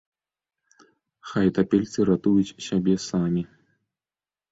Хай 1.31 1.47
тапельцы 1.57 1.99
ратуюць 2.09 2.55
сябе 2.69 2.95
самі. 3.09 3.43